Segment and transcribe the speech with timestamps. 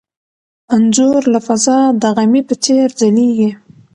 [0.75, 3.49] انځور له فضا د غمي په څېر ځلېږي.